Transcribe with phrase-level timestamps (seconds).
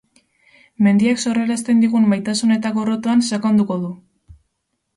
[0.85, 3.95] Mendiak sorrarazten digun maitasun eta gorrotoan sakonduko du.